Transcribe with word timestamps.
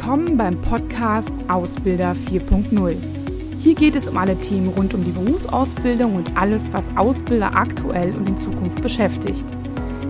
Willkommen 0.00 0.36
beim 0.36 0.60
Podcast 0.60 1.32
Ausbilder 1.48 2.12
4.0. 2.12 2.96
Hier 3.58 3.74
geht 3.74 3.96
es 3.96 4.06
um 4.06 4.16
alle 4.16 4.40
Themen 4.40 4.68
rund 4.68 4.94
um 4.94 5.02
die 5.02 5.10
Berufsausbildung 5.10 6.14
und 6.14 6.36
alles, 6.36 6.72
was 6.72 6.88
Ausbilder 6.96 7.52
aktuell 7.52 8.14
und 8.14 8.28
in 8.28 8.36
Zukunft 8.36 8.80
beschäftigt. 8.80 9.44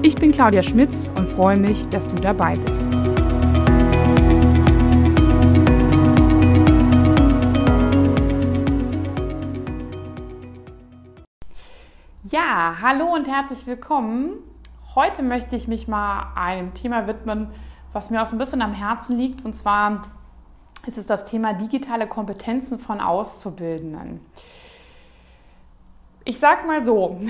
Ich 0.03 0.15
bin 0.15 0.31
Claudia 0.31 0.63
Schmitz 0.63 1.11
und 1.17 1.27
freue 1.27 1.57
mich, 1.57 1.89
dass 1.89 2.07
du 2.07 2.17
dabei 2.17 2.57
bist. 2.59 2.87
Ja, 12.25 12.77
hallo 12.83 13.07
und 13.15 13.27
herzlich 13.27 13.67
willkommen. 13.67 14.35
Heute 14.95 15.23
möchte 15.23 15.57
ich 15.57 15.67
mich 15.67 15.89
mal 15.89 16.33
einem 16.37 16.75
Thema 16.75 17.07
widmen, 17.07 17.49
was 17.99 18.11
mir 18.11 18.23
auch 18.23 18.27
so 18.27 18.37
ein 18.37 18.39
bisschen 18.39 18.63
am 18.63 18.75
Herzen 18.75 19.19
liegt. 19.19 19.45
Und 19.45 19.55
zwar 19.55 20.05
ist 20.87 20.99
es 20.99 21.07
das 21.07 21.25
Thema 21.25 21.53
digitale 21.53 22.07
Kompetenzen 22.07 22.79
von 22.79 23.01
Auszubildenden. 23.01 24.21
Ich 26.25 26.39
sag 26.39 26.65
mal 26.65 26.85
so, 26.85 27.21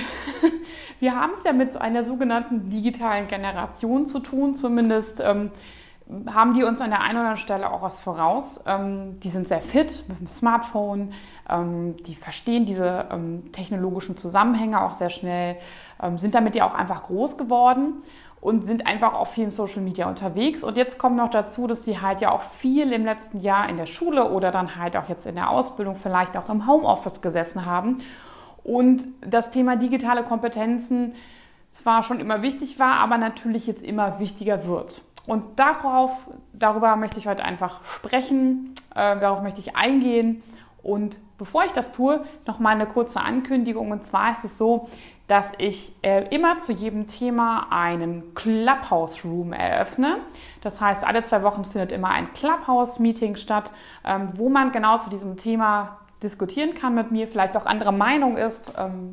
wir 1.00 1.18
haben 1.18 1.32
es 1.32 1.42
ja 1.44 1.54
mit 1.54 1.74
einer 1.76 2.04
sogenannten 2.04 2.68
digitalen 2.68 3.28
Generation 3.28 4.04
zu 4.04 4.18
tun, 4.18 4.56
zumindest 4.56 5.20
ähm, 5.20 5.52
haben 6.26 6.52
die 6.52 6.64
uns 6.64 6.82
an 6.82 6.90
der 6.90 7.00
einen 7.00 7.12
oder 7.12 7.20
anderen 7.20 7.36
Stelle 7.38 7.72
auch 7.72 7.80
was 7.80 8.00
voraus. 8.00 8.60
Ähm, 8.66 9.18
die 9.20 9.30
sind 9.30 9.48
sehr 9.48 9.62
fit 9.62 10.04
mit 10.08 10.20
dem 10.20 10.26
Smartphone, 10.26 11.14
ähm, 11.48 11.96
die 12.04 12.14
verstehen 12.14 12.66
diese 12.66 13.06
ähm, 13.10 13.52
technologischen 13.52 14.18
Zusammenhänge 14.18 14.82
auch 14.82 14.94
sehr 14.94 15.10
schnell, 15.10 15.56
ähm, 16.02 16.18
sind 16.18 16.34
damit 16.34 16.54
ja 16.54 16.66
auch 16.66 16.74
einfach 16.74 17.04
groß 17.04 17.38
geworden 17.38 18.02
und 18.40 18.64
sind 18.64 18.86
einfach 18.86 19.14
auch 19.14 19.26
viel 19.26 19.44
im 19.44 19.50
Social 19.50 19.82
Media 19.82 20.08
unterwegs. 20.08 20.62
Und 20.62 20.76
jetzt 20.76 20.98
kommt 20.98 21.16
noch 21.16 21.30
dazu, 21.30 21.66
dass 21.66 21.84
sie 21.84 22.00
halt 22.00 22.20
ja 22.20 22.30
auch 22.30 22.40
viel 22.40 22.92
im 22.92 23.04
letzten 23.04 23.40
Jahr 23.40 23.68
in 23.68 23.76
der 23.76 23.86
Schule 23.86 24.30
oder 24.30 24.50
dann 24.50 24.76
halt 24.76 24.96
auch 24.96 25.08
jetzt 25.08 25.26
in 25.26 25.34
der 25.34 25.50
Ausbildung, 25.50 25.94
vielleicht 25.94 26.36
auch 26.36 26.48
im 26.48 26.66
Homeoffice 26.66 27.20
gesessen 27.20 27.66
haben. 27.66 27.96
Und 28.62 29.02
das 29.22 29.50
Thema 29.50 29.76
digitale 29.76 30.22
Kompetenzen 30.22 31.14
zwar 31.70 32.02
schon 32.02 32.20
immer 32.20 32.42
wichtig 32.42 32.78
war, 32.78 32.96
aber 33.00 33.18
natürlich 33.18 33.66
jetzt 33.66 33.82
immer 33.82 34.20
wichtiger 34.20 34.66
wird. 34.66 35.02
Und 35.26 35.58
darauf, 35.58 36.26
darüber 36.52 36.96
möchte 36.96 37.18
ich 37.18 37.26
heute 37.26 37.44
einfach 37.44 37.84
sprechen, 37.84 38.74
äh, 38.94 39.18
darauf 39.18 39.42
möchte 39.42 39.60
ich 39.60 39.76
eingehen. 39.76 40.42
Und 40.82 41.18
bevor 41.38 41.64
ich 41.64 41.72
das 41.72 41.92
tue, 41.92 42.24
noch 42.46 42.58
mal 42.58 42.70
eine 42.70 42.86
kurze 42.86 43.20
Ankündigung. 43.20 43.90
Und 43.90 44.04
zwar 44.04 44.32
ist 44.32 44.44
es 44.44 44.58
so, 44.58 44.88
dass 45.28 45.52
ich 45.58 45.94
äh, 46.02 46.26
immer 46.34 46.58
zu 46.58 46.72
jedem 46.72 47.06
Thema 47.06 47.68
einen 47.70 48.34
Clubhouse 48.34 49.24
Room 49.24 49.52
eröffne. 49.52 50.16
Das 50.62 50.80
heißt, 50.80 51.04
alle 51.04 51.22
zwei 51.22 51.42
Wochen 51.42 51.64
findet 51.64 51.92
immer 51.92 52.08
ein 52.08 52.32
Clubhouse 52.32 52.98
Meeting 52.98 53.36
statt, 53.36 53.72
ähm, 54.04 54.28
wo 54.34 54.48
man 54.48 54.72
genau 54.72 54.98
zu 54.98 55.10
diesem 55.10 55.36
Thema 55.36 55.98
diskutieren 56.22 56.74
kann 56.74 56.94
mit 56.94 57.12
mir, 57.12 57.28
vielleicht 57.28 57.56
auch 57.56 57.66
andere 57.66 57.92
Meinung 57.92 58.36
ist, 58.36 58.72
ähm, 58.76 59.12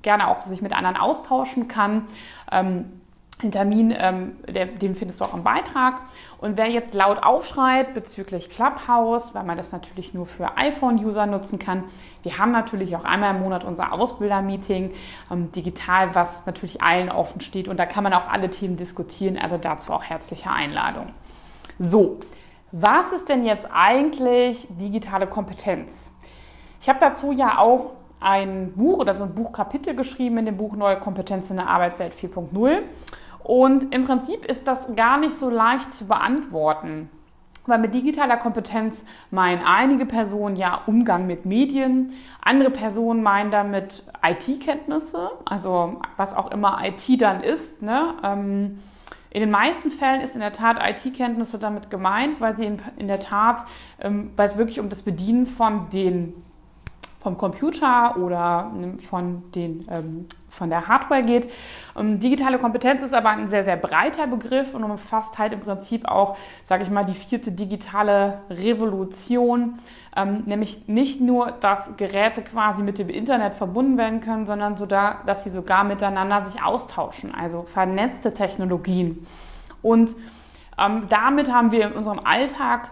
gerne 0.00 0.28
auch 0.28 0.46
sich 0.46 0.62
mit 0.62 0.72
anderen 0.72 0.96
austauschen 0.96 1.68
kann. 1.68 2.06
Ähm, 2.50 3.00
den 3.42 3.52
Termin, 3.52 3.94
ähm, 3.96 4.36
der, 4.48 4.66
den 4.66 4.94
findest 4.94 5.20
du 5.20 5.24
auch 5.24 5.34
im 5.34 5.42
Beitrag. 5.42 6.00
Und 6.38 6.56
wer 6.56 6.68
jetzt 6.68 6.94
laut 6.94 7.22
aufschreit 7.22 7.94
bezüglich 7.94 8.48
Clubhouse, 8.48 9.34
weil 9.34 9.44
man 9.44 9.56
das 9.56 9.72
natürlich 9.72 10.14
nur 10.14 10.26
für 10.26 10.56
iPhone-User 10.56 11.26
nutzen 11.26 11.58
kann, 11.58 11.84
wir 12.22 12.38
haben 12.38 12.50
natürlich 12.52 12.96
auch 12.96 13.04
einmal 13.04 13.34
im 13.34 13.42
Monat 13.42 13.64
unser 13.64 13.92
Ausbilder-Meeting 13.92 14.92
ähm, 15.30 15.52
digital, 15.52 16.14
was 16.14 16.46
natürlich 16.46 16.82
allen 16.82 17.10
offen 17.10 17.40
steht. 17.40 17.68
Und 17.68 17.78
da 17.78 17.86
kann 17.86 18.04
man 18.04 18.12
auch 18.12 18.28
alle 18.28 18.50
Themen 18.50 18.76
diskutieren. 18.76 19.38
Also 19.38 19.58
dazu 19.58 19.92
auch 19.92 20.04
herzliche 20.04 20.50
Einladung. 20.50 21.06
So, 21.78 22.20
was 22.70 23.12
ist 23.12 23.28
denn 23.28 23.44
jetzt 23.44 23.68
eigentlich 23.72 24.66
digitale 24.70 25.26
Kompetenz? 25.26 26.14
Ich 26.80 26.88
habe 26.88 26.98
dazu 27.00 27.32
ja 27.32 27.58
auch 27.58 27.92
ein 28.22 28.72
Buch 28.72 28.98
oder 28.98 29.16
so 29.16 29.24
ein 29.24 29.34
Buchkapitel 29.34 29.94
geschrieben 29.94 30.38
in 30.38 30.46
dem 30.46 30.56
Buch 30.56 30.74
Neue 30.74 30.98
Kompetenz 30.98 31.50
in 31.50 31.56
der 31.56 31.68
Arbeitswelt 31.68 32.14
4.0. 32.14 32.78
Und 33.44 33.94
im 33.94 34.04
Prinzip 34.04 34.44
ist 34.44 34.66
das 34.66 34.94
gar 34.94 35.18
nicht 35.18 35.36
so 35.36 35.50
leicht 35.50 35.92
zu 35.92 36.06
beantworten. 36.06 37.10
Weil 37.66 37.78
mit 37.78 37.94
digitaler 37.94 38.36
Kompetenz 38.38 39.04
meinen 39.30 39.64
einige 39.64 40.04
Personen 40.04 40.56
ja 40.56 40.82
Umgang 40.86 41.26
mit 41.26 41.46
Medien, 41.46 42.12
andere 42.40 42.70
Personen 42.70 43.22
meinen 43.22 43.52
damit 43.52 44.04
IT-Kenntnisse, 44.24 45.30
also 45.44 46.00
was 46.16 46.36
auch 46.36 46.50
immer 46.50 46.80
IT 46.84 47.20
dann 47.20 47.42
ist. 47.42 47.80
Ne? 47.80 48.14
Ähm, 48.24 48.80
in 49.30 49.40
den 49.40 49.50
meisten 49.50 49.90
Fällen 49.90 50.20
ist 50.20 50.34
in 50.34 50.40
der 50.40 50.52
Tat 50.52 50.78
IT-Kenntnisse 50.82 51.58
damit 51.58 51.88
gemeint, 51.88 52.40
weil 52.40 52.56
sie 52.56 52.78
in, 52.96 53.08
der 53.08 53.20
Tat, 53.20 53.64
ähm, 54.00 54.32
weil 54.36 54.46
es 54.46 54.58
wirklich 54.58 54.80
um 54.80 54.88
das 54.88 55.02
Bedienen 55.02 55.46
von 55.46 55.88
den 55.90 56.34
vom 57.22 57.38
Computer 57.38 58.16
oder 58.18 58.72
ähm, 58.74 58.98
von, 58.98 59.44
den, 59.52 59.86
ähm, 59.88 60.26
von 60.52 60.70
der 60.70 60.86
Hardware 60.86 61.22
geht. 61.22 61.50
Ähm, 61.96 62.20
digitale 62.20 62.58
Kompetenz 62.58 63.02
ist 63.02 63.14
aber 63.14 63.30
ein 63.30 63.48
sehr, 63.48 63.64
sehr 63.64 63.76
breiter 63.76 64.26
Begriff 64.26 64.74
und 64.74 64.84
umfasst 64.84 65.38
halt 65.38 65.52
im 65.52 65.60
Prinzip 65.60 66.06
auch, 66.06 66.36
sage 66.62 66.84
ich 66.84 66.90
mal, 66.90 67.04
die 67.04 67.14
vierte 67.14 67.50
digitale 67.50 68.42
Revolution, 68.50 69.78
ähm, 70.14 70.42
nämlich 70.44 70.88
nicht 70.88 71.20
nur, 71.20 71.52
dass 71.52 71.96
Geräte 71.96 72.42
quasi 72.42 72.82
mit 72.82 72.98
dem 72.98 73.08
Internet 73.08 73.54
verbunden 73.54 73.96
werden 73.96 74.20
können, 74.20 74.46
sondern 74.46 74.76
sogar, 74.76 75.22
dass 75.26 75.44
sie 75.44 75.50
sogar 75.50 75.84
miteinander 75.84 76.44
sich 76.44 76.62
austauschen, 76.62 77.34
also 77.34 77.62
vernetzte 77.62 78.34
Technologien. 78.34 79.26
Und 79.80 80.14
ähm, 80.78 81.04
damit 81.08 81.52
haben 81.52 81.72
wir 81.72 81.86
in 81.86 81.92
unserem 81.92 82.20
Alltag 82.20 82.90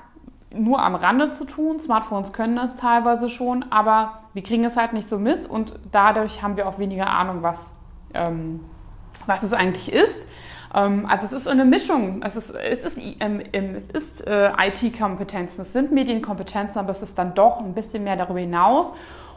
nur 0.52 0.82
am 0.82 0.94
Rande 0.94 1.30
zu 1.30 1.44
tun. 1.44 1.80
Smartphones 1.80 2.32
können 2.32 2.56
das 2.56 2.76
teilweise 2.76 3.28
schon, 3.28 3.64
aber 3.70 4.20
wir 4.34 4.42
kriegen 4.42 4.64
es 4.64 4.76
halt 4.76 4.92
nicht 4.92 5.08
so 5.08 5.18
mit 5.18 5.46
und 5.46 5.78
dadurch 5.92 6.42
haben 6.42 6.56
wir 6.56 6.68
auch 6.68 6.78
weniger 6.78 7.08
Ahnung, 7.08 7.42
was, 7.42 7.72
ähm, 8.14 8.60
was 9.26 9.42
es 9.42 9.52
eigentlich 9.52 9.92
ist. 9.92 10.26
Ähm, 10.74 11.06
also 11.06 11.26
es 11.26 11.32
ist 11.32 11.48
eine 11.48 11.64
Mischung. 11.64 12.22
Es 12.24 12.36
ist, 12.36 12.50
es 12.50 12.84
ist, 12.84 12.98
ähm, 13.20 13.40
es 13.52 13.88
ist 13.88 14.26
äh, 14.26 14.50
IT-Kompetenzen, 14.58 15.62
es 15.62 15.72
sind 15.72 15.92
Medienkompetenzen, 15.92 16.78
aber 16.78 16.90
es 16.90 17.02
ist 17.02 17.18
dann 17.18 17.34
doch 17.34 17.60
ein 17.60 17.74
bisschen 17.74 18.04
mehr 18.04 18.16
darüber 18.16 18.40
hinaus. 18.40 18.92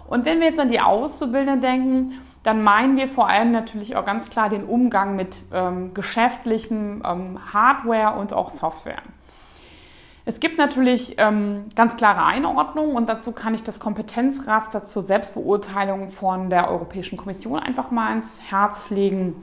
Und 0.07 0.25
wenn 0.25 0.40
wir 0.40 0.47
jetzt 0.47 0.59
an 0.59 0.69
die 0.69 0.81
Auszubildenden 0.81 1.62
denken, 1.62 2.13
dann 2.44 2.62
meinen 2.62 2.97
wir 2.97 3.07
vor 3.07 3.29
allem 3.29 3.52
natürlich 3.52 3.96
auch 3.96 4.03
ganz 4.03 4.29
klar 4.29 4.50
den 4.50 4.63
Umgang 4.63 5.16
mit 5.16 5.38
ähm, 5.53 5.94
geschäftlichen 5.94 7.02
ähm, 7.06 7.40
Hardware 7.53 8.19
und 8.19 8.34
auch 8.34 8.50
Software. 8.50 9.02
Es 10.25 10.39
gibt 10.39 10.57
natürlich 10.57 11.16
ähm, 11.17 11.66
ganz 11.75 11.97
klare 11.97 12.23
Einordnungen 12.23 12.95
und 12.95 13.09
dazu 13.09 13.34
kann 13.34 13.53
ich 13.56 13.63
das 13.63 13.79
Kompetenzraster 13.79 14.85
zur 14.85 15.03
Selbstbeurteilung 15.03 16.09
von 16.09 16.50
der 16.50 16.69
Europäischen 16.69 17.17
Kommission 17.17 17.59
einfach 17.59 17.91
mal 17.91 18.16
ins 18.16 18.39
Herz 18.50 18.89
legen. 18.89 19.35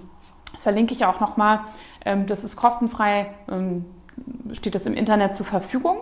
Das 0.54 0.62
verlinke 0.62 0.94
ich 0.94 1.04
auch 1.04 1.20
nochmal. 1.20 1.60
Ähm, 2.06 2.26
das 2.26 2.44
ist 2.44 2.56
kostenfrei, 2.56 3.26
ähm, 3.50 3.84
steht 4.52 4.74
das 4.74 4.86
im 4.86 4.94
Internet 4.94 5.36
zur 5.36 5.44
Verfügung. 5.44 6.00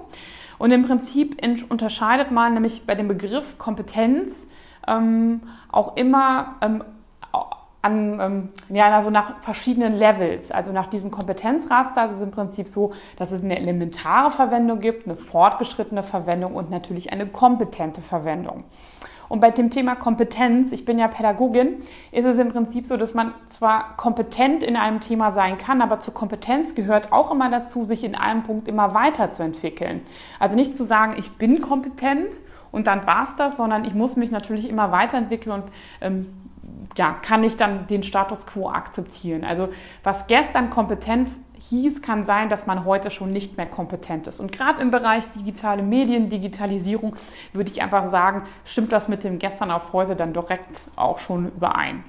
Und 0.58 0.70
im 0.70 0.84
Prinzip 0.84 1.40
unterscheidet 1.68 2.30
man 2.30 2.54
nämlich 2.54 2.86
bei 2.86 2.94
dem 2.94 3.08
Begriff 3.08 3.58
Kompetenz 3.58 4.46
ähm, 4.86 5.42
auch 5.70 5.96
immer 5.96 6.56
ähm, 6.60 6.84
an, 7.88 8.20
ähm, 8.20 8.48
ja, 8.68 8.94
also 8.94 9.10
nach 9.10 9.40
verschiedenen 9.42 9.94
Levels, 9.94 10.50
also 10.50 10.72
nach 10.72 10.86
diesem 10.86 11.10
Kompetenzraster. 11.10 12.02
Also 12.02 12.14
es 12.14 12.20
ist 12.20 12.26
im 12.26 12.32
Prinzip 12.32 12.68
so, 12.68 12.92
dass 13.16 13.32
es 13.32 13.42
eine 13.42 13.58
elementare 13.58 14.30
Verwendung 14.30 14.78
gibt, 14.78 15.06
eine 15.06 15.16
fortgeschrittene 15.16 16.02
Verwendung 16.02 16.54
und 16.54 16.70
natürlich 16.70 17.12
eine 17.12 17.26
kompetente 17.26 18.02
Verwendung. 18.02 18.64
Und 19.28 19.40
bei 19.40 19.50
dem 19.50 19.70
Thema 19.70 19.94
Kompetenz, 19.94 20.72
ich 20.72 20.84
bin 20.84 20.98
ja 20.98 21.06
Pädagogin, 21.06 21.82
ist 22.12 22.24
es 22.24 22.38
im 22.38 22.48
Prinzip 22.48 22.86
so, 22.86 22.96
dass 22.96 23.12
man 23.12 23.34
zwar 23.48 23.96
kompetent 23.96 24.62
in 24.62 24.76
einem 24.76 25.00
Thema 25.00 25.32
sein 25.32 25.58
kann, 25.58 25.82
aber 25.82 26.00
zur 26.00 26.14
Kompetenz 26.14 26.74
gehört 26.74 27.12
auch 27.12 27.30
immer 27.30 27.50
dazu, 27.50 27.84
sich 27.84 28.04
in 28.04 28.14
einem 28.14 28.42
Punkt 28.42 28.68
immer 28.68 28.94
weiterzuentwickeln. 28.94 30.00
Also 30.38 30.56
nicht 30.56 30.74
zu 30.74 30.84
sagen, 30.84 31.16
ich 31.18 31.32
bin 31.32 31.60
kompetent 31.60 32.40
und 32.72 32.86
dann 32.86 33.06
war 33.06 33.24
es 33.24 33.36
das, 33.36 33.58
sondern 33.58 33.84
ich 33.84 33.94
muss 33.94 34.16
mich 34.16 34.30
natürlich 34.30 34.68
immer 34.68 34.92
weiterentwickeln 34.92 35.62
und 35.62 35.64
ähm, 36.00 36.26
ja, 36.96 37.12
kann 37.12 37.44
ich 37.44 37.56
dann 37.56 37.86
den 37.86 38.02
Status 38.02 38.46
quo 38.46 38.68
akzeptieren. 38.68 39.44
Also 39.44 39.68
was 40.02 40.26
gestern 40.26 40.70
kompetent 40.70 41.28
hieß, 41.60 42.02
kann 42.02 42.24
sein, 42.24 42.48
dass 42.48 42.66
man 42.66 42.84
heute 42.84 43.10
schon 43.10 43.32
nicht 43.32 43.56
mehr 43.56 43.66
kompetent 43.66 44.26
ist. 44.26 44.40
Und 44.40 44.52
gerade 44.52 44.80
im 44.80 44.90
Bereich 44.90 45.28
digitale 45.30 45.82
Medien, 45.82 46.28
Digitalisierung, 46.28 47.16
würde 47.52 47.70
ich 47.70 47.82
einfach 47.82 48.06
sagen, 48.06 48.42
stimmt 48.64 48.92
das 48.92 49.08
mit 49.08 49.24
dem 49.24 49.38
gestern 49.38 49.70
auf 49.70 49.92
heute 49.92 50.16
dann 50.16 50.32
direkt 50.32 50.80
auch 50.96 51.18
schon 51.18 51.48
überein. 51.48 52.04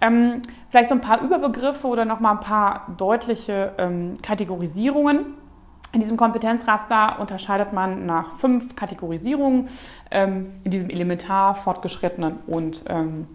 Ähm, 0.00 0.42
vielleicht 0.68 0.88
so 0.88 0.94
ein 0.94 1.00
paar 1.00 1.22
Überbegriffe 1.22 1.86
oder 1.86 2.04
nochmal 2.04 2.34
ein 2.34 2.40
paar 2.40 2.86
deutliche 2.96 3.72
ähm, 3.78 4.14
Kategorisierungen. 4.20 5.34
In 5.92 6.00
diesem 6.00 6.16
Kompetenzraster 6.16 7.20
unterscheidet 7.20 7.72
man 7.72 8.06
nach 8.06 8.32
fünf 8.32 8.74
Kategorisierungen 8.74 9.68
ähm, 10.10 10.52
in 10.64 10.70
diesem 10.70 10.90
Elementar, 10.90 11.54
Fortgeschrittenen 11.54 12.38
und 12.46 12.82
ähm, 12.88 13.26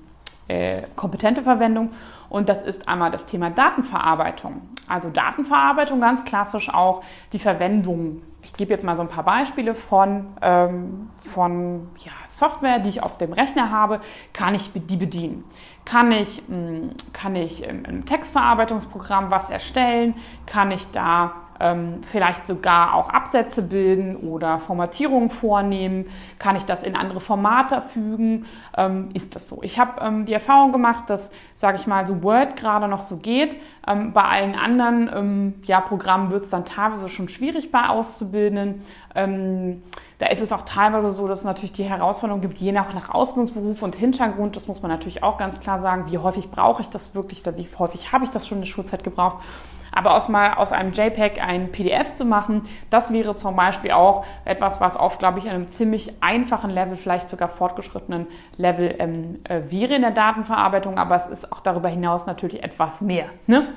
äh, 0.48 0.84
kompetente 0.96 1.42
Verwendung. 1.44 1.90
Und 2.30 2.50
das 2.50 2.64
ist 2.64 2.88
einmal 2.88 3.12
das 3.12 3.26
Thema 3.26 3.50
Datenverarbeitung. 3.50 4.62
Also 4.88 5.10
Datenverarbeitung 5.10 6.00
ganz 6.00 6.26
klassisch 6.26 6.74
auch 6.74 7.04
die 7.32 7.40
Verwendung. 7.40 8.22
Ich 8.42 8.54
gebe 8.54 8.72
jetzt 8.72 8.86
mal 8.86 8.96
so 8.96 9.02
ein 9.02 9.10
paar 9.10 9.26
Beispiele 9.26 9.76
von, 9.76 10.28
ähm, 10.42 11.10
von 11.18 11.90
ja, 11.98 12.12
Software, 12.26 12.80
die 12.80 12.90
ich 12.90 13.04
auf 13.04 13.18
dem 13.18 13.34
Rechner 13.34 13.72
habe. 13.72 14.00
Kann 14.32 14.56
ich 14.56 14.72
die 14.74 14.96
bedienen? 14.96 15.44
Kann 15.84 16.12
ich, 16.12 16.44
mh, 16.48 16.56
hm, 16.56 16.90
kann 17.12 17.36
ich 17.36 17.64
im, 17.64 17.84
im 17.84 18.06
Textverarbeitungsprogramm 18.06 19.32
was 19.32 19.50
erstellen? 19.50 20.16
Kann 20.46 20.72
ich 20.72 20.90
da 20.92 21.34
ähm, 21.60 22.02
vielleicht 22.04 22.46
sogar 22.46 22.94
auch 22.94 23.10
Absätze 23.10 23.62
bilden 23.62 24.16
oder 24.16 24.60
Formatierungen 24.60 25.30
vornehmen? 25.30 26.06
Kann 26.40 26.56
ich 26.56 26.64
das 26.64 26.84
in 26.84 26.96
andere 26.96 27.22
Formate 27.22 27.82
fügen? 27.82 28.46
Ähm, 28.76 29.10
ist 29.14 29.36
das 29.36 29.48
so? 29.48 29.60
Ich 29.62 29.80
habe 29.80 30.02
ähm, 30.02 30.26
die 30.26 30.34
Erfahrung 30.34 30.72
gemacht, 30.72 31.10
dass, 31.10 31.32
sage 31.56 31.78
ich 31.78 31.88
mal, 31.88 32.06
so 32.08 32.24
Word 32.24 32.56
gerade 32.56 32.88
noch 32.88 33.04
so 33.04 33.18
geht. 33.18 33.58
Ähm, 33.88 34.14
bei 34.14 34.24
allen 34.24 34.56
anderen 34.56 35.10
ähm, 35.14 35.54
ja, 35.64 35.82
Programmen 35.82 36.32
wird 36.32 36.44
es 36.44 36.50
dann 36.50 36.66
teilweise 36.66 37.10
schon 37.10 37.30
schwierig 37.30 37.72
bei 37.72 37.88
Auszubildenden. 37.88 38.84
Da 40.20 40.28
ist 40.28 40.42
es 40.42 40.52
auch 40.52 40.64
teilweise 40.64 41.12
so, 41.12 41.28
dass 41.28 41.40
es 41.40 41.46
natürlich 41.46 41.74
die 41.74 41.84
Herausforderung 41.84 42.42
gibt, 42.42 42.58
je 42.58 42.72
nach, 42.72 42.94
nach 42.94 43.10
Ausbildungsberuf 43.10 43.84
und 43.84 43.96
Hintergrund, 43.96 44.56
das 44.56 44.68
muss 44.68 44.82
man 44.82 44.90
natürlich 44.90 45.22
auch 45.22 45.38
ganz 45.38 45.60
klar 45.60 45.80
sagen, 45.80 46.10
wie 46.10 46.18
häufig 46.18 46.50
brauche 46.50 46.82
ich 46.82 46.90
das 46.90 47.14
wirklich, 47.14 47.46
wie 47.46 47.68
häufig 47.78 48.12
habe 48.12 48.26
ich 48.26 48.32
das 48.32 48.48
schon 48.48 48.58
in 48.58 48.64
der 48.64 48.70
Schulzeit 48.70 49.04
gebraucht. 49.04 49.38
Aber 49.92 50.16
aus, 50.16 50.28
mal, 50.28 50.56
aus 50.56 50.72
einem 50.72 50.92
JPEG 50.92 51.42
ein 51.42 51.72
PDF 51.72 52.14
zu 52.14 52.26
machen, 52.26 52.62
das 52.90 53.12
wäre 53.12 53.36
zum 53.36 53.56
Beispiel 53.56 53.92
auch 53.92 54.26
etwas, 54.46 54.82
was 54.82 54.96
auf, 54.96 55.18
glaube 55.18 55.40
ich, 55.40 55.50
einem 55.50 55.68
ziemlich 55.68 56.22
einfachen 56.22 56.70
Level, 56.70 56.98
vielleicht 56.98 57.30
sogar 57.30 57.50
fortgeschrittenen 57.50 58.28
Level 58.58 58.96
ähm, 59.00 59.40
äh, 59.46 59.62
wäre 59.72 59.96
in 59.96 60.02
der 60.02 60.12
Datenverarbeitung. 60.12 60.98
Aber 60.98 61.16
es 61.16 61.28
ist 61.28 61.52
auch 61.52 61.62
darüber 61.62 61.90
hinaus 61.90 62.26
natürlich 62.26 62.64
etwas 62.64 63.02
mehr. 63.02 63.26
Ne? 63.48 63.68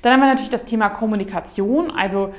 Dann 0.00 0.12
haben 0.12 0.20
wir 0.20 0.28
natürlich 0.28 0.50
das 0.50 0.64
Thema 0.64 0.88
Kommunikation. 0.88 1.90
Also 1.90 2.32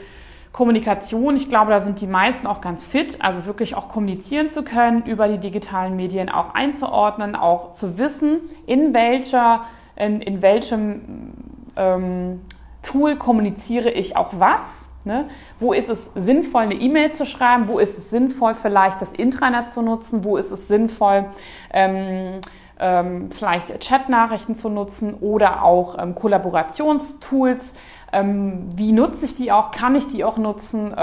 Kommunikation, 0.58 1.38
ich 1.38 1.50
glaube, 1.50 1.70
da 1.70 1.80
sind 1.80 2.02
die 2.02 2.08
meisten 2.08 2.48
auch 2.48 2.62
ganz 2.62 2.84
fit, 2.84 3.22
also 3.22 3.46
wirklich 3.46 3.76
auch 3.76 3.90
kommunizieren 3.90 4.50
zu 4.50 4.64
können, 4.64 5.04
über 5.04 5.28
die 5.28 5.38
digitalen 5.38 5.96
Medien 5.96 6.30
auch 6.30 6.56
einzuordnen, 6.56 7.36
auch 7.36 7.74
zu 7.74 8.00
wissen, 8.00 8.40
in 8.66 8.92
welcher, 8.92 9.66
in, 9.96 10.20
in 10.20 10.42
welchem 10.42 11.34
ähm, 11.76 12.42
Tool 12.82 13.18
kommuniziere 13.18 13.92
ich 13.92 14.18
auch 14.18 14.32
was. 14.40 14.90
Ne? 15.04 15.26
Wo 15.60 15.74
ist 15.74 15.90
es 15.90 16.12
sinnvoll, 16.16 16.64
eine 16.64 16.74
E-Mail 16.74 17.12
zu 17.12 17.28
schreiben? 17.28 17.68
Wo 17.68 17.78
ist 17.78 17.96
es 17.96 18.10
sinnvoll, 18.10 18.56
vielleicht 18.56 19.00
das 19.00 19.14
Intranet 19.14 19.70
zu 19.70 19.84
nutzen? 19.84 20.24
Wo 20.24 20.38
ist 20.38 20.50
es 20.50 20.68
sinnvoll, 20.68 21.26
ähm, 21.72 22.42
ähm, 22.80 23.30
vielleicht 23.30 23.80
Chat-Nachrichten 23.80 24.56
zu 24.56 24.70
nutzen 24.70 25.14
oder 25.22 25.62
auch 25.62 26.00
ähm, 26.00 26.16
Kollaborationstools? 26.16 27.76
Ähm, 28.14 28.70
wie 28.76 28.92
nutze 28.92 29.26
ich 29.26 29.36
die 29.36 29.52
auch? 29.52 29.72
Kann 29.72 29.96
ich 29.96 30.08
die 30.08 30.24
auch 30.24 30.38
nutzen? 30.38 30.94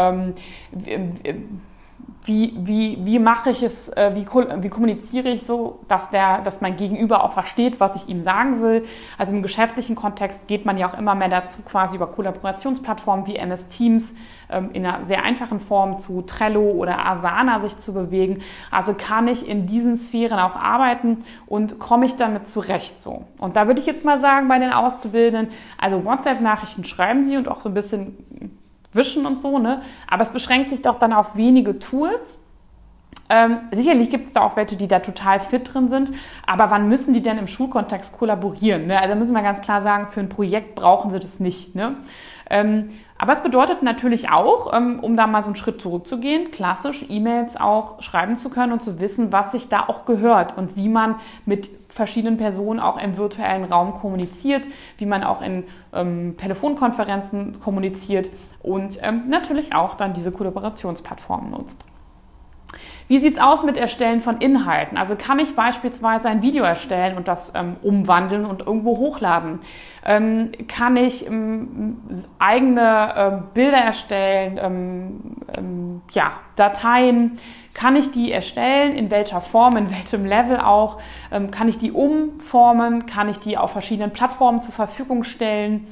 Wie, 2.26 2.54
wie, 2.56 3.04
wie 3.04 3.18
mache 3.18 3.50
ich 3.50 3.62
es, 3.62 3.90
äh, 3.90 4.12
wie, 4.14 4.24
wie 4.24 4.68
kommuniziere 4.70 5.28
ich 5.28 5.44
so, 5.44 5.80
dass, 5.88 6.10
der, 6.10 6.40
dass 6.40 6.62
mein 6.62 6.76
Gegenüber 6.76 7.22
auch 7.22 7.32
versteht, 7.32 7.80
was 7.80 7.96
ich 7.96 8.08
ihm 8.08 8.22
sagen 8.22 8.62
will. 8.62 8.86
Also 9.18 9.34
im 9.34 9.42
geschäftlichen 9.42 9.94
Kontext 9.94 10.48
geht 10.48 10.64
man 10.64 10.78
ja 10.78 10.88
auch 10.88 10.98
immer 10.98 11.14
mehr 11.14 11.28
dazu, 11.28 11.60
quasi 11.62 11.96
über 11.96 12.06
Kollaborationsplattformen 12.06 13.26
wie 13.26 13.36
MS 13.36 13.68
Teams 13.68 14.14
ähm, 14.48 14.70
in 14.72 14.86
einer 14.86 15.04
sehr 15.04 15.22
einfachen 15.22 15.60
Form 15.60 15.98
zu 15.98 16.22
Trello 16.22 16.70
oder 16.70 17.04
Asana 17.06 17.60
sich 17.60 17.76
zu 17.76 17.92
bewegen. 17.92 18.40
Also 18.70 18.94
kann 18.94 19.28
ich 19.28 19.46
in 19.46 19.66
diesen 19.66 19.96
Sphären 19.96 20.38
auch 20.38 20.56
arbeiten 20.56 21.24
und 21.46 21.78
komme 21.78 22.06
ich 22.06 22.16
damit 22.16 22.48
zurecht 22.48 23.02
so. 23.02 23.24
Und 23.38 23.56
da 23.56 23.66
würde 23.66 23.80
ich 23.80 23.86
jetzt 23.86 24.04
mal 24.04 24.18
sagen 24.18 24.48
bei 24.48 24.58
den 24.58 24.72
Auszubildenden, 24.72 25.52
also 25.76 26.02
WhatsApp-Nachrichten 26.04 26.84
schreiben 26.84 27.22
Sie 27.22 27.36
und 27.36 27.48
auch 27.48 27.60
so 27.60 27.68
ein 27.68 27.74
bisschen 27.74 28.16
Wischen 28.94 29.26
und 29.26 29.40
so, 29.40 29.58
ne? 29.58 29.82
Aber 30.08 30.22
es 30.22 30.30
beschränkt 30.30 30.70
sich 30.70 30.82
doch 30.82 30.96
dann 30.96 31.12
auf 31.12 31.36
wenige 31.36 31.78
Tools. 31.78 32.40
Ähm, 33.30 33.60
sicherlich 33.72 34.10
gibt 34.10 34.26
es 34.26 34.32
da 34.34 34.42
auch 34.42 34.56
welche, 34.56 34.76
die 34.76 34.86
da 34.86 34.98
total 34.98 35.40
fit 35.40 35.72
drin 35.72 35.88
sind, 35.88 36.12
aber 36.46 36.70
wann 36.70 36.88
müssen 36.88 37.14
die 37.14 37.22
denn 37.22 37.38
im 37.38 37.46
Schulkontext 37.46 38.12
kollaborieren? 38.12 38.86
Ne? 38.86 39.00
Also 39.00 39.14
müssen 39.14 39.34
wir 39.34 39.42
ganz 39.42 39.62
klar 39.62 39.80
sagen, 39.80 40.08
für 40.08 40.20
ein 40.20 40.28
Projekt 40.28 40.74
brauchen 40.74 41.10
sie 41.10 41.20
das 41.20 41.40
nicht. 41.40 41.74
Ne? 41.74 41.96
Ähm, 42.50 42.90
aber 43.16 43.32
es 43.32 43.42
bedeutet 43.42 43.82
natürlich 43.82 44.30
auch, 44.30 44.74
ähm, 44.74 45.00
um 45.00 45.16
da 45.16 45.26
mal 45.26 45.42
so 45.42 45.48
einen 45.48 45.56
Schritt 45.56 45.80
zurückzugehen, 45.80 46.50
klassisch 46.50 47.06
E-Mails 47.08 47.56
auch 47.56 48.02
schreiben 48.02 48.36
zu 48.36 48.50
können 48.50 48.72
und 48.72 48.82
zu 48.82 49.00
wissen, 49.00 49.32
was 49.32 49.52
sich 49.52 49.68
da 49.68 49.84
auch 49.88 50.04
gehört 50.04 50.58
und 50.58 50.76
wie 50.76 50.90
man 50.90 51.16
mit 51.46 51.83
verschiedenen 51.94 52.36
Personen 52.36 52.80
auch 52.80 52.98
im 52.98 53.16
virtuellen 53.16 53.64
Raum 53.64 53.94
kommuniziert, 53.94 54.66
wie 54.98 55.06
man 55.06 55.22
auch 55.22 55.40
in 55.40 55.64
ähm, 55.92 56.36
Telefonkonferenzen 56.36 57.60
kommuniziert 57.60 58.30
und 58.62 58.98
ähm, 59.00 59.28
natürlich 59.28 59.76
auch 59.76 59.94
dann 59.94 60.12
diese 60.12 60.32
Kollaborationsplattformen 60.32 61.52
nutzt. 61.52 61.84
Wie 63.06 63.18
sieht 63.18 63.34
es 63.34 63.40
aus 63.40 63.62
mit 63.62 63.76
Erstellen 63.76 64.22
von 64.22 64.38
Inhalten? 64.38 64.96
Also 64.96 65.14
kann 65.14 65.38
ich 65.38 65.54
beispielsweise 65.54 66.28
ein 66.28 66.40
Video 66.40 66.64
erstellen 66.64 67.16
und 67.16 67.28
das 67.28 67.52
ähm, 67.54 67.76
umwandeln 67.82 68.46
und 68.46 68.66
irgendwo 68.66 68.96
hochladen? 68.96 69.60
Ähm, 70.06 70.52
kann 70.68 70.96
ich 70.96 71.26
ähm, 71.26 71.98
eigene 72.38 73.14
äh, 73.14 73.54
Bilder 73.54 73.78
erstellen? 73.78 74.58
Ähm, 74.62 75.36
ähm, 75.56 76.02
ja, 76.12 76.32
Dateien? 76.56 77.38
Kann 77.74 77.96
ich 77.96 78.10
die 78.10 78.30
erstellen? 78.30 78.94
In 78.96 79.10
welcher 79.10 79.40
Form? 79.40 79.76
In 79.76 79.90
welchem 79.90 80.24
Level 80.24 80.60
auch? 80.60 80.98
Ähm, 81.32 81.50
kann 81.50 81.68
ich 81.68 81.78
die 81.78 81.90
umformen? 81.90 83.06
Kann 83.06 83.28
ich 83.28 83.38
die 83.38 83.58
auf 83.58 83.72
verschiedenen 83.72 84.12
Plattformen 84.12 84.62
zur 84.62 84.72
Verfügung 84.72 85.24
stellen? 85.24 85.86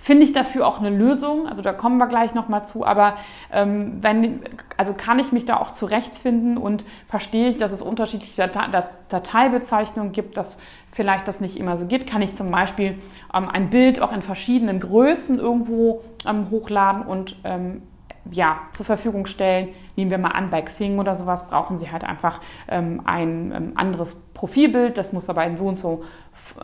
Finde 0.00 0.24
ich 0.24 0.32
dafür 0.32 0.66
auch 0.66 0.80
eine 0.80 0.90
Lösung? 0.90 1.46
Also 1.46 1.62
da 1.62 1.72
kommen 1.72 1.98
wir 1.98 2.08
gleich 2.08 2.34
nochmal 2.34 2.66
zu. 2.66 2.84
Aber 2.84 3.14
wenn, 3.52 4.40
also 4.76 4.94
kann 4.94 5.20
ich 5.20 5.30
mich 5.30 5.44
da 5.44 5.58
auch 5.58 5.70
zurechtfinden 5.92 6.56
und 6.56 6.84
verstehe 7.08 7.48
ich, 7.48 7.56
dass 7.58 7.72
es 7.72 7.82
unterschiedliche 7.82 8.48
Date 8.48 8.88
Dateibezeichnungen 9.08 10.12
gibt, 10.12 10.36
dass 10.36 10.58
vielleicht 10.90 11.28
das 11.28 11.40
nicht 11.40 11.58
immer 11.58 11.76
so 11.76 11.84
geht? 11.84 12.06
Kann 12.06 12.22
ich 12.22 12.36
zum 12.36 12.50
Beispiel 12.50 12.98
ähm, 13.34 13.48
ein 13.48 13.70
Bild 13.70 14.00
auch 14.00 14.12
in 14.12 14.22
verschiedenen 14.22 14.80
Größen 14.80 15.38
irgendwo 15.38 16.02
ähm, 16.26 16.50
hochladen 16.50 17.02
und 17.02 17.36
ähm, 17.44 17.82
ja, 18.30 18.60
zur 18.72 18.86
Verfügung 18.86 19.26
stellen. 19.26 19.72
Nehmen 19.96 20.10
wir 20.10 20.18
mal 20.18 20.30
an, 20.30 20.48
bei 20.48 20.62
Xing 20.62 20.98
oder 21.00 21.16
sowas 21.16 21.48
brauchen 21.48 21.76
Sie 21.76 21.90
halt 21.90 22.04
einfach 22.04 22.40
ähm, 22.68 23.02
ein 23.04 23.52
ähm, 23.52 23.72
anderes 23.74 24.14
Profilbild. 24.32 24.96
Das 24.96 25.12
muss 25.12 25.28
aber 25.28 25.44
in 25.44 25.56
so 25.56 25.66
und 25.66 25.76
so, 25.76 26.04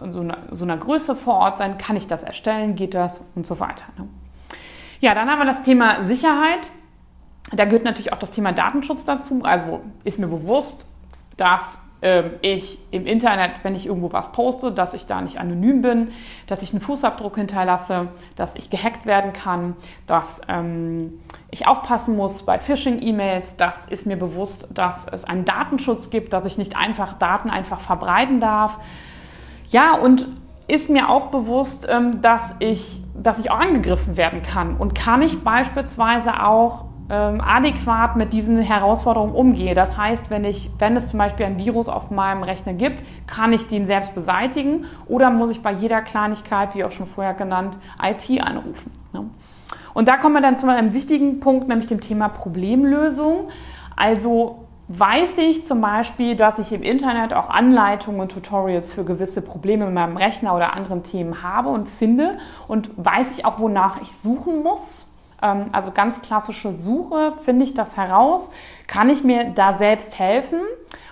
so, 0.08 0.20
einer, 0.20 0.38
so 0.52 0.64
einer 0.64 0.76
Größe 0.76 1.16
vor 1.16 1.34
Ort 1.34 1.58
sein. 1.58 1.76
Kann 1.76 1.96
ich 1.96 2.06
das 2.06 2.22
erstellen? 2.22 2.76
Geht 2.76 2.94
das? 2.94 3.20
Und 3.34 3.46
so 3.46 3.58
weiter. 3.58 3.84
Ne? 3.98 4.08
Ja, 5.00 5.14
dann 5.14 5.28
haben 5.28 5.40
wir 5.40 5.46
das 5.46 5.62
Thema 5.62 6.02
Sicherheit. 6.02 6.70
Da 7.52 7.64
gehört 7.64 7.84
natürlich 7.84 8.12
auch 8.12 8.18
das 8.18 8.30
Thema 8.30 8.52
Datenschutz 8.52 9.04
dazu. 9.04 9.40
Also 9.42 9.80
ist 10.04 10.18
mir 10.18 10.28
bewusst, 10.28 10.86
dass 11.36 11.80
ähm, 12.00 12.32
ich 12.42 12.78
im 12.92 13.06
Internet, 13.06 13.64
wenn 13.64 13.74
ich 13.74 13.86
irgendwo 13.86 14.12
was 14.12 14.30
poste, 14.30 14.70
dass 14.70 14.94
ich 14.94 15.06
da 15.06 15.20
nicht 15.20 15.38
anonym 15.38 15.82
bin, 15.82 16.12
dass 16.46 16.62
ich 16.62 16.72
einen 16.72 16.80
Fußabdruck 16.80 17.36
hinterlasse, 17.36 18.08
dass 18.36 18.54
ich 18.54 18.70
gehackt 18.70 19.04
werden 19.04 19.32
kann, 19.32 19.76
dass 20.06 20.40
ähm, 20.48 21.20
ich 21.50 21.66
aufpassen 21.66 22.16
muss 22.16 22.42
bei 22.42 22.60
Phishing-E-Mails. 22.60 23.56
Das 23.56 23.86
ist 23.86 24.06
mir 24.06 24.16
bewusst, 24.16 24.68
dass 24.72 25.06
es 25.10 25.24
einen 25.24 25.44
Datenschutz 25.44 26.10
gibt, 26.10 26.32
dass 26.32 26.44
ich 26.44 26.56
nicht 26.56 26.76
einfach 26.76 27.14
Daten 27.14 27.50
einfach 27.50 27.80
verbreiten 27.80 28.38
darf. 28.38 28.78
Ja, 29.70 29.94
und 29.94 30.28
ist 30.68 30.90
mir 30.90 31.08
auch 31.08 31.26
bewusst, 31.28 31.86
ähm, 31.90 32.22
dass 32.22 32.54
ich, 32.60 33.00
dass 33.14 33.40
ich 33.40 33.50
auch 33.50 33.58
angegriffen 33.58 34.16
werden 34.16 34.42
kann. 34.42 34.76
Und 34.76 34.94
kann 34.94 35.22
ich 35.22 35.42
beispielsweise 35.42 36.44
auch 36.44 36.84
ähm, 37.10 37.40
adäquat 37.40 38.16
mit 38.16 38.32
diesen 38.32 38.58
Herausforderungen 38.58 39.34
umgehe. 39.34 39.74
Das 39.74 39.96
heißt, 39.96 40.30
wenn, 40.30 40.44
ich, 40.44 40.70
wenn 40.78 40.96
es 40.96 41.08
zum 41.08 41.18
Beispiel 41.18 41.46
ein 41.46 41.58
Virus 41.58 41.88
auf 41.88 42.10
meinem 42.10 42.42
Rechner 42.42 42.74
gibt, 42.74 43.02
kann 43.26 43.52
ich 43.52 43.66
den 43.66 43.86
selbst 43.86 44.14
beseitigen 44.14 44.84
oder 45.06 45.30
muss 45.30 45.50
ich 45.50 45.62
bei 45.62 45.72
jeder 45.72 46.02
Kleinigkeit, 46.02 46.74
wie 46.74 46.84
auch 46.84 46.92
schon 46.92 47.06
vorher 47.06 47.34
genannt, 47.34 47.78
IT 48.02 48.42
anrufen. 48.42 48.92
Ne? 49.12 49.24
Und 49.94 50.08
da 50.08 50.16
kommen 50.16 50.34
wir 50.34 50.42
dann 50.42 50.58
zu 50.58 50.68
einem 50.68 50.92
wichtigen 50.92 51.40
Punkt, 51.40 51.68
nämlich 51.68 51.86
dem 51.86 52.00
Thema 52.00 52.28
Problemlösung. 52.28 53.48
Also 53.96 54.66
weiß 54.88 55.38
ich 55.38 55.66
zum 55.66 55.80
Beispiel, 55.80 56.36
dass 56.36 56.58
ich 56.58 56.72
im 56.72 56.82
Internet 56.82 57.34
auch 57.34 57.50
Anleitungen 57.50 58.20
und 58.20 58.32
Tutorials 58.32 58.90
für 58.90 59.04
gewisse 59.04 59.42
Probleme 59.42 59.86
mit 59.86 59.94
meinem 59.94 60.16
Rechner 60.16 60.54
oder 60.54 60.74
anderen 60.74 61.02
Themen 61.02 61.42
habe 61.42 61.70
und 61.70 61.88
finde 61.88 62.38
und 62.68 62.90
weiß 62.96 63.36
ich 63.36 63.44
auch, 63.44 63.58
wonach 63.58 64.00
ich 64.00 64.12
suchen 64.12 64.62
muss 64.62 65.07
also 65.40 65.92
ganz 65.92 66.20
klassische 66.20 66.74
Suche, 66.74 67.32
finde 67.42 67.64
ich 67.64 67.74
das 67.74 67.96
heraus? 67.96 68.50
Kann 68.86 69.08
ich 69.08 69.22
mir 69.22 69.50
da 69.50 69.72
selbst 69.72 70.18
helfen? 70.18 70.60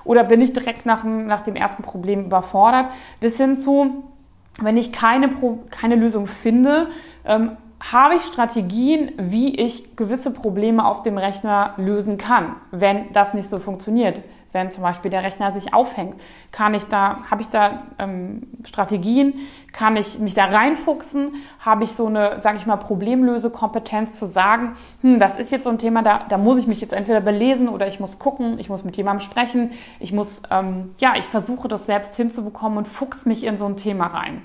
Oder 0.04 0.24
bin 0.24 0.40
ich 0.40 0.52
direkt 0.52 0.86
nach 0.86 1.02
dem, 1.02 1.26
nach 1.26 1.42
dem 1.42 1.56
ersten 1.56 1.82
Problem 1.82 2.24
überfordert? 2.24 2.86
Bis 3.20 3.36
hin 3.36 3.56
zu, 3.56 4.04
wenn 4.60 4.76
ich 4.76 4.92
keine, 4.92 5.30
keine 5.70 5.96
Lösung 5.96 6.26
finde, 6.26 6.88
ähm, 7.24 7.56
habe 7.80 8.14
ich 8.14 8.22
Strategien, 8.22 9.12
wie 9.18 9.54
ich 9.54 9.96
gewisse 9.96 10.30
Probleme 10.30 10.84
auf 10.84 11.02
dem 11.02 11.18
Rechner 11.18 11.74
lösen 11.76 12.18
kann, 12.18 12.56
wenn 12.70 13.12
das 13.12 13.34
nicht 13.34 13.48
so 13.48 13.58
funktioniert 13.58 14.22
wenn 14.56 14.72
zum 14.72 14.82
Beispiel 14.82 15.10
der 15.10 15.22
Rechner 15.22 15.52
sich 15.52 15.74
aufhängt? 15.74 16.14
Kann 16.50 16.74
ich 16.74 16.86
da, 16.86 17.18
habe 17.30 17.42
ich 17.42 17.48
da 17.50 17.82
ähm, 17.98 18.48
Strategien? 18.64 19.34
Kann 19.72 19.96
ich 19.96 20.18
mich 20.18 20.32
da 20.32 20.46
reinfuchsen? 20.46 21.34
Habe 21.60 21.84
ich 21.84 21.92
so 21.92 22.06
eine, 22.06 22.40
sage 22.40 22.56
ich 22.56 22.66
mal, 22.66 22.76
Problemlösekompetenz 22.76 24.18
zu 24.18 24.26
sagen, 24.26 24.72
hm, 25.02 25.18
das 25.18 25.38
ist 25.38 25.52
jetzt 25.52 25.64
so 25.64 25.70
ein 25.70 25.78
Thema, 25.78 26.02
da, 26.02 26.24
da 26.28 26.38
muss 26.38 26.56
ich 26.56 26.66
mich 26.66 26.80
jetzt 26.80 26.94
entweder 26.94 27.20
belesen 27.20 27.68
oder 27.68 27.86
ich 27.86 28.00
muss 28.00 28.18
gucken, 28.18 28.58
ich 28.58 28.70
muss 28.70 28.82
mit 28.82 28.96
jemandem 28.96 29.20
sprechen, 29.20 29.72
ich 30.00 30.12
muss, 30.12 30.42
ähm, 30.50 30.94
ja, 30.98 31.14
ich 31.16 31.26
versuche 31.26 31.68
das 31.68 31.84
selbst 31.84 32.16
hinzubekommen 32.16 32.78
und 32.78 32.88
fuchs 32.88 33.26
mich 33.26 33.44
in 33.44 33.58
so 33.58 33.66
ein 33.66 33.76
Thema 33.76 34.06
rein. 34.06 34.42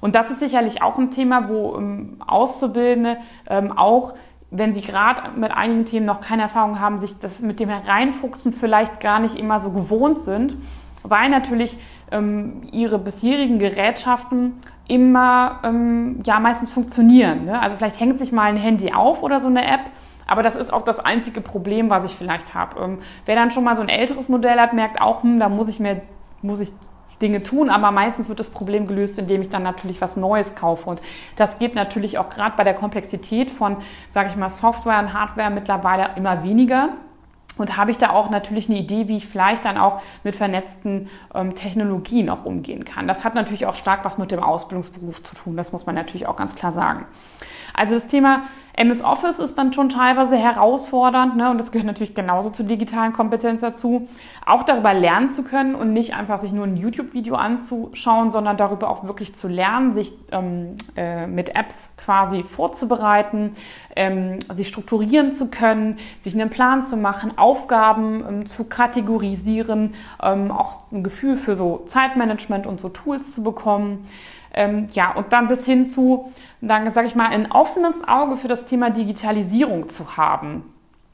Und 0.00 0.14
das 0.14 0.30
ist 0.30 0.38
sicherlich 0.38 0.80
auch 0.82 0.96
ein 0.98 1.10
Thema, 1.10 1.48
wo 1.48 1.76
ähm, 1.76 2.18
Auszubildende 2.24 3.18
ähm, 3.50 3.76
auch 3.76 4.14
wenn 4.50 4.72
sie 4.72 4.80
gerade 4.80 5.38
mit 5.38 5.50
einigen 5.50 5.84
Themen 5.84 6.06
noch 6.06 6.20
keine 6.20 6.42
Erfahrung 6.42 6.80
haben, 6.80 6.98
sich 6.98 7.18
das 7.18 7.40
mit 7.40 7.60
dem 7.60 7.68
Reinfuchsen 7.68 8.52
vielleicht 8.52 9.00
gar 9.00 9.20
nicht 9.20 9.38
immer 9.38 9.60
so 9.60 9.72
gewohnt 9.72 10.18
sind, 10.18 10.56
weil 11.02 11.28
natürlich 11.28 11.76
ähm, 12.10 12.62
ihre 12.72 12.98
bisherigen 12.98 13.58
Gerätschaften 13.58 14.54
immer 14.88 15.60
ähm, 15.64 16.22
ja 16.24 16.40
meistens 16.40 16.72
funktionieren. 16.72 17.44
Ne? 17.44 17.60
Also 17.60 17.76
vielleicht 17.76 18.00
hängt 18.00 18.18
sich 18.18 18.32
mal 18.32 18.44
ein 18.44 18.56
Handy 18.56 18.92
auf 18.92 19.22
oder 19.22 19.40
so 19.40 19.48
eine 19.48 19.66
App, 19.66 19.82
aber 20.26 20.42
das 20.42 20.56
ist 20.56 20.72
auch 20.72 20.82
das 20.82 20.98
einzige 20.98 21.42
Problem, 21.42 21.90
was 21.90 22.04
ich 22.04 22.16
vielleicht 22.16 22.54
habe. 22.54 22.80
Ähm, 22.80 22.98
wer 23.26 23.36
dann 23.36 23.50
schon 23.50 23.64
mal 23.64 23.76
so 23.76 23.82
ein 23.82 23.88
älteres 23.90 24.28
Modell 24.30 24.58
hat, 24.58 24.72
merkt 24.72 25.00
auch, 25.00 25.22
hm, 25.22 25.38
da 25.38 25.48
muss 25.48 25.68
ich 25.68 25.78
mir 25.78 26.00
muss 26.40 26.60
ich 26.60 26.72
Dinge 27.20 27.42
tun, 27.42 27.70
aber 27.70 27.90
meistens 27.90 28.28
wird 28.28 28.40
das 28.40 28.50
Problem 28.50 28.86
gelöst, 28.86 29.18
indem 29.18 29.42
ich 29.42 29.50
dann 29.50 29.62
natürlich 29.62 30.00
was 30.00 30.16
Neues 30.16 30.54
kaufe. 30.54 30.88
Und 30.88 31.02
das 31.36 31.58
geht 31.58 31.74
natürlich 31.74 32.18
auch 32.18 32.30
gerade 32.30 32.56
bei 32.56 32.64
der 32.64 32.74
Komplexität 32.74 33.50
von, 33.50 33.78
sage 34.08 34.28
ich 34.28 34.36
mal, 34.36 34.50
Software 34.50 34.98
und 34.98 35.12
Hardware 35.12 35.50
mittlerweile 35.50 36.10
immer 36.16 36.42
weniger. 36.42 36.90
Und 37.58 37.76
habe 37.76 37.90
ich 37.90 37.98
da 37.98 38.10
auch 38.10 38.30
natürlich 38.30 38.68
eine 38.68 38.78
Idee, 38.78 39.08
wie 39.08 39.16
ich 39.16 39.26
vielleicht 39.26 39.64
dann 39.64 39.76
auch 39.76 40.00
mit 40.24 40.36
vernetzten 40.36 41.08
ähm, 41.34 41.54
Technologien 41.54 42.30
auch 42.30 42.44
umgehen 42.44 42.84
kann. 42.84 43.06
Das 43.06 43.24
hat 43.24 43.34
natürlich 43.34 43.66
auch 43.66 43.74
stark 43.74 44.04
was 44.04 44.18
mit 44.18 44.30
dem 44.30 44.42
Ausbildungsberuf 44.42 45.22
zu 45.22 45.34
tun. 45.34 45.56
Das 45.56 45.72
muss 45.72 45.86
man 45.86 45.94
natürlich 45.94 46.26
auch 46.26 46.36
ganz 46.36 46.54
klar 46.54 46.72
sagen. 46.72 47.06
Also 47.74 47.94
das 47.94 48.06
Thema 48.08 48.42
MS 48.78 49.02
Office 49.02 49.40
ist 49.40 49.58
dann 49.58 49.72
schon 49.72 49.88
teilweise 49.88 50.36
herausfordernd 50.36 51.36
ne? 51.36 51.50
und 51.50 51.58
das 51.58 51.72
gehört 51.72 51.86
natürlich 51.86 52.14
genauso 52.14 52.50
zur 52.50 52.64
digitalen 52.64 53.12
Kompetenz 53.12 53.60
dazu, 53.60 54.08
auch 54.46 54.62
darüber 54.62 54.94
lernen 54.94 55.30
zu 55.30 55.42
können 55.42 55.74
und 55.74 55.92
nicht 55.92 56.14
einfach 56.14 56.38
sich 56.38 56.52
nur 56.52 56.64
ein 56.64 56.76
YouTube-Video 56.76 57.34
anzuschauen, 57.34 58.30
sondern 58.30 58.56
darüber 58.56 58.88
auch 58.88 59.02
wirklich 59.02 59.34
zu 59.34 59.48
lernen, 59.48 59.92
sich 59.92 60.12
ähm, 60.30 60.76
äh, 60.96 61.26
mit 61.26 61.56
Apps 61.56 61.90
quasi 61.96 62.44
vorzubereiten, 62.44 63.56
ähm, 63.96 64.38
sich 64.48 64.68
strukturieren 64.68 65.32
zu 65.32 65.50
können, 65.50 65.98
sich 66.20 66.34
einen 66.34 66.50
Plan 66.50 66.84
zu 66.84 66.96
machen, 66.96 67.32
Aufgaben 67.48 68.24
ähm, 68.28 68.46
zu 68.46 68.64
kategorisieren, 68.64 69.94
ähm, 70.22 70.50
auch 70.50 70.92
ein 70.92 71.02
Gefühl 71.02 71.38
für 71.38 71.54
so 71.54 71.82
Zeitmanagement 71.86 72.66
und 72.66 72.78
so 72.78 72.90
Tools 72.90 73.32
zu 73.32 73.42
bekommen. 73.42 74.06
Ähm, 74.52 74.88
ja, 74.92 75.12
und 75.14 75.32
dann 75.32 75.48
bis 75.48 75.64
hin 75.64 75.86
zu, 75.86 76.30
dann 76.60 76.90
sage 76.90 77.06
ich 77.06 77.14
mal, 77.14 77.28
ein 77.28 77.50
offenes 77.50 78.06
Auge 78.06 78.36
für 78.36 78.48
das 78.48 78.66
Thema 78.66 78.90
Digitalisierung 78.90 79.88
zu 79.88 80.18
haben. 80.18 80.62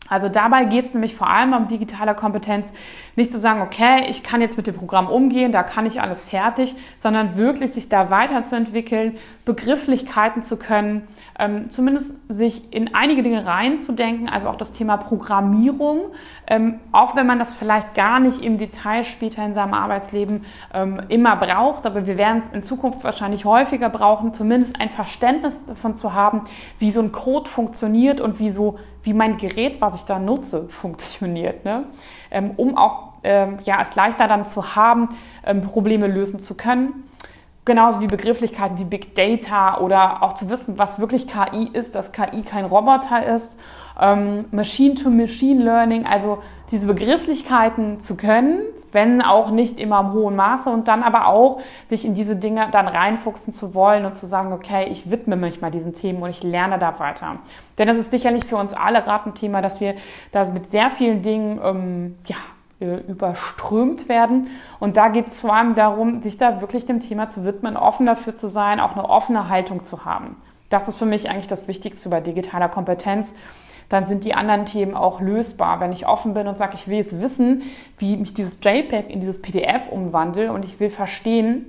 Also 0.09 0.29
dabei 0.29 0.65
geht 0.65 0.87
es 0.87 0.95
nämlich 0.95 1.17
vor 1.17 1.31
allem 1.31 1.55
um 1.55 1.69
digitale 1.69 2.15
Kompetenz, 2.15 2.75
nicht 3.17 3.33
zu 3.33 3.39
sagen, 3.39 3.63
okay, 3.63 4.05
ich 4.09 4.23
kann 4.23 4.43
jetzt 4.43 4.57
mit 4.57 4.67
dem 4.67 4.75
Programm 4.75 5.09
umgehen, 5.09 5.51
da 5.51 5.63
kann 5.63 5.87
ich 5.87 6.01
alles 6.03 6.29
fertig, 6.29 6.75
sondern 6.99 7.37
wirklich 7.37 7.73
sich 7.73 7.89
da 7.89 8.11
weiterzuentwickeln, 8.11 9.17
Begrifflichkeiten 9.47 10.43
zu 10.43 10.59
können, 10.59 11.09
ähm, 11.39 11.71
zumindest 11.71 12.13
sich 12.29 12.73
in 12.73 12.95
einige 12.95 13.23
Dinge 13.23 13.47
reinzudenken, 13.47 14.29
also 14.29 14.49
auch 14.49 14.57
das 14.57 14.73
Thema 14.73 14.99
Programmierung, 14.99 16.13
ähm, 16.47 16.81
auch 16.93 17.17
wenn 17.17 17.27
man 17.27 17.39
das 17.39 17.55
vielleicht 17.55 17.95
gar 17.95 18.21
nicht 18.21 18.43
im 18.43 18.59
Detail 18.59 19.05
später 19.05 19.45
in 19.45 19.55
seinem 19.55 19.73
Arbeitsleben 19.73 20.45
ähm, 20.75 21.01
immer 21.09 21.37
braucht, 21.37 21.87
aber 21.87 22.07
wir 22.07 22.19
werden 22.19 22.43
es 22.45 22.49
in 22.55 22.63
Zukunft 22.63 23.05
wahrscheinlich 23.05 23.47
häufiger 23.47 23.89
brauchen, 23.89 24.35
zumindest 24.35 24.81
ein 24.81 24.91
Verständnis 24.91 25.65
davon 25.65 25.97
zu 25.97 26.13
haben, 26.13 26.43
wie 26.79 26.91
so 26.91 27.01
ein 27.01 27.11
Code 27.11 27.49
funktioniert 27.49 28.21
und 28.21 28.39
wie 28.39 28.51
so 28.51 28.79
wie 29.05 29.13
mein 29.13 29.37
Gerät, 29.37 29.81
was 29.81 29.94
ich 29.95 30.05
da 30.05 30.19
nutze, 30.19 30.69
funktioniert, 30.69 31.65
ne? 31.65 31.85
Ähm, 32.31 32.53
um 32.57 32.77
auch 32.77 33.15
ähm, 33.25 33.59
ja, 33.65 33.81
es 33.81 33.95
leichter 33.95 34.29
dann 34.29 34.47
zu 34.47 34.77
haben, 34.77 35.09
ähm, 35.45 35.63
Probleme 35.63 36.07
lösen 36.07 36.39
zu 36.39 36.55
können. 36.55 37.09
Genauso 37.65 38.01
wie 38.01 38.07
Begrifflichkeiten 38.07 38.79
wie 38.79 38.85
Big 38.85 39.15
Data 39.15 39.79
oder 39.79 40.23
auch 40.23 40.35
zu 40.35 40.51
wissen, 40.51 40.79
was 40.79 40.99
wirklich 40.99 41.27
KI 41.27 41.71
ist, 41.73 41.95
dass 41.95 42.13
KI 42.13 42.43
kein 42.43 42.67
Roboter 42.67 43.25
ist, 43.25 43.57
ähm, 44.01 44.47
Machine-to-Machine 44.51 45.63
Learning, 45.63 46.07
also 46.07 46.39
diese 46.71 46.87
Begrifflichkeiten 46.87 48.01
zu 48.01 48.17
können, 48.17 48.61
wenn 48.93 49.23
auch 49.23 49.51
nicht 49.51 49.79
immer 49.79 50.01
im 50.01 50.13
hohen 50.13 50.37
Maße 50.37 50.71
und 50.71 50.89
dann 50.89 51.03
aber 51.03 51.27
auch 51.27 51.61
sich 51.89 52.05
in 52.05 52.15
diese 52.15 52.37
Dinge 52.37 52.69
dann 52.71 52.89
reinfuchsen 52.89 53.53
zu 53.53 53.75
wollen 53.75 54.05
und 54.05 54.17
zu 54.17 54.27
sagen, 54.27 54.53
okay, 54.53 54.89
ich 54.91 55.11
widme 55.11 55.37
mich 55.37 55.61
mal 55.61 55.71
diesen 55.71 55.93
Themen 55.93 56.23
und 56.23 56.31
ich 56.31 56.43
lerne 56.43 56.79
da 56.79 56.99
weiter. 56.99 57.39
Denn 57.79 57.89
das 57.89 57.99
ist 57.99 58.11
sicherlich 58.11 58.45
für 58.45 58.57
uns 58.57 58.73
alle 58.73 59.03
gerade 59.03 59.31
ein 59.31 59.35
Thema, 59.35 59.63
dass 59.63 59.81
wir 59.81 59.95
da 60.33 60.49
mit 60.51 60.71
sehr 60.71 60.91
vielen 60.91 61.23
Dingen 61.23 61.61
ähm, 61.63 62.15
ja, 62.27 62.37
äh, 62.81 63.01
überströmt 63.09 64.09
werden. 64.09 64.49
Und 64.81 64.97
da 64.97 65.09
geht 65.09 65.29
es 65.29 65.41
vor 65.41 65.55
allem 65.55 65.75
darum, 65.75 66.23
sich 66.23 66.39
da 66.39 66.61
wirklich 66.61 66.87
dem 66.87 67.01
Thema 67.01 67.29
zu 67.29 67.45
widmen, 67.45 67.77
offen 67.77 68.07
dafür 68.07 68.35
zu 68.35 68.49
sein, 68.49 68.81
auch 68.81 68.93
eine 68.93 69.09
offene 69.09 69.49
Haltung 69.49 69.85
zu 69.85 70.05
haben. 70.05 70.37
Das 70.69 70.89
ist 70.89 70.99
für 70.99 71.07
mich 71.07 71.31
eigentlich 71.31 71.47
das 71.47 71.69
Wichtigste 71.69 72.09
bei 72.09 72.21
digitaler 72.21 72.69
Kompetenz. 72.69 73.33
Dann 73.89 74.07
sind 74.07 74.25
die 74.25 74.35
anderen 74.35 74.65
Themen 74.65 74.95
auch 74.95 75.21
lösbar. 75.21 75.81
Wenn 75.81 75.93
ich 75.93 76.07
offen 76.07 76.35
bin 76.35 76.47
und 76.47 76.59
sage, 76.59 76.75
ich 76.75 76.89
will 76.89 76.97
jetzt 76.97 77.21
wissen, 77.21 77.63
wie 77.99 78.17
mich 78.17 78.35
dieses 78.35 78.59
JPEG 78.63 79.11
in 79.11 79.21
dieses 79.21 79.41
PDF 79.41 79.89
umwandle 79.89 80.53
und 80.53 80.65
ich 80.65 80.81
will 80.81 80.91
verstehen, 80.91 81.67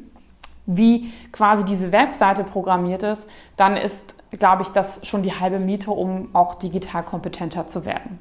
wie 0.65 1.11
quasi 1.31 1.63
diese 1.63 1.91
Webseite 1.91 2.43
programmiert 2.43 3.03
ist, 3.03 3.29
dann 3.55 3.77
ist, 3.77 4.15
glaube 4.31 4.63
ich, 4.63 4.69
das 4.69 5.05
schon 5.05 5.21
die 5.21 5.33
halbe 5.33 5.59
Miete, 5.59 5.91
um 5.91 6.29
auch 6.33 6.55
digital 6.55 7.03
kompetenter 7.03 7.67
zu 7.67 7.85
werden. 7.85 8.19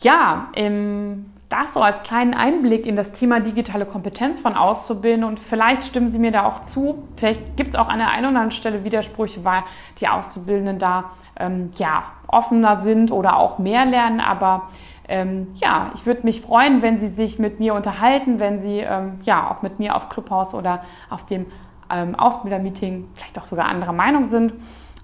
Ja, 0.00 0.50
im 0.54 1.33
das 1.54 1.74
so 1.74 1.80
als 1.80 2.02
kleinen 2.02 2.34
Einblick 2.34 2.86
in 2.86 2.96
das 2.96 3.12
Thema 3.12 3.38
digitale 3.38 3.86
Kompetenz 3.86 4.40
von 4.40 4.54
Auszubildenden 4.54 5.28
und 5.28 5.38
vielleicht 5.38 5.84
stimmen 5.84 6.08
Sie 6.08 6.18
mir 6.18 6.32
da 6.32 6.46
auch 6.46 6.62
zu. 6.62 7.04
Vielleicht 7.16 7.56
gibt 7.56 7.70
es 7.70 7.76
auch 7.76 7.88
an 7.88 7.98
der 7.98 8.08
einen 8.10 8.26
oder 8.26 8.28
anderen 8.28 8.50
Stelle 8.50 8.82
Widersprüche, 8.82 9.44
weil 9.44 9.62
die 10.00 10.08
Auszubildenden 10.08 10.80
da 10.80 11.12
ähm, 11.38 11.70
ja, 11.76 12.04
offener 12.26 12.78
sind 12.78 13.12
oder 13.12 13.36
auch 13.36 13.58
mehr 13.58 13.86
lernen. 13.86 14.20
Aber 14.20 14.68
ähm, 15.06 15.48
ja, 15.54 15.92
ich 15.94 16.06
würde 16.06 16.22
mich 16.24 16.40
freuen, 16.40 16.82
wenn 16.82 16.98
Sie 16.98 17.08
sich 17.08 17.38
mit 17.38 17.60
mir 17.60 17.74
unterhalten, 17.74 18.40
wenn 18.40 18.58
Sie 18.58 18.80
ähm, 18.80 19.20
ja 19.22 19.48
auch 19.48 19.62
mit 19.62 19.78
mir 19.78 19.94
auf 19.94 20.08
Clubhouse 20.08 20.54
oder 20.54 20.82
auf 21.08 21.24
dem 21.24 21.46
ähm, 21.88 22.16
Ausbildermeeting 22.16 23.06
vielleicht 23.14 23.38
auch 23.38 23.44
sogar 23.44 23.66
anderer 23.66 23.92
Meinung 23.92 24.24
sind. 24.24 24.54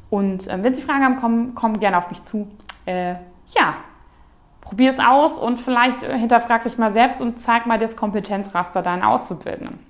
Und 0.08 0.48
ähm, 0.48 0.64
wenn 0.64 0.74
Sie 0.74 0.82
Fragen 0.82 1.04
haben, 1.04 1.16
kommen, 1.16 1.54
kommen 1.54 1.78
gerne 1.78 1.96
auf 1.96 2.10
mich 2.10 2.24
zu. 2.24 2.48
Äh, 2.86 3.12
ja, 3.54 3.74
Probier 4.70 4.90
es 4.90 5.00
aus 5.00 5.36
und 5.36 5.58
vielleicht 5.58 6.04
äh, 6.04 6.16
hinterfrag 6.16 6.62
dich 6.62 6.78
mal 6.78 6.92
selbst 6.92 7.20
und 7.20 7.40
zeig 7.40 7.66
mal 7.66 7.76
das 7.76 7.96
Kompetenzraster 7.96 8.82
deinen 8.82 9.02
Auszubildenden. 9.02 9.80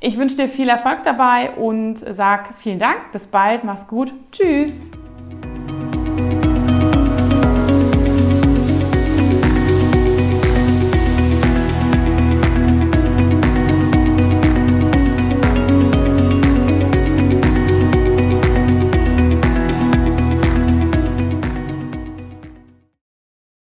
Ich 0.00 0.16
wünsche 0.16 0.36
dir 0.36 0.48
viel 0.48 0.70
Erfolg 0.70 1.02
dabei 1.02 1.50
und 1.50 1.96
sag 1.96 2.56
vielen 2.56 2.78
Dank. 2.78 3.12
Bis 3.12 3.26
bald. 3.26 3.64
Mach's 3.64 3.86
gut. 3.86 4.14
Tschüss. 4.32 4.90